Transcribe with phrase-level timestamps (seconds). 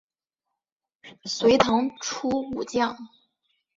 [1.25, 2.97] 隋唐初武将。